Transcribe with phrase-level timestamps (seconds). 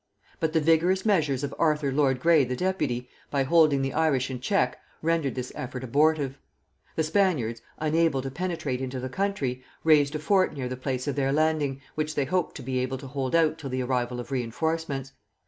[0.39, 4.39] But the vigorous measures of Arthur lord Grey the deputy, by holding the Irish in
[4.39, 6.39] check, rendered this effort abortive.
[6.95, 11.15] The Spaniards, unable to penetrate into the country, raised a fort near the place of
[11.15, 14.31] their landing, which they hoped to be able to hold out till the arrival of
[14.31, 15.11] reinforcements.